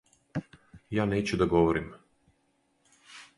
Ја 0.99 1.05
нећу 1.11 1.39
да 1.41 1.49
говорим. 1.51 1.93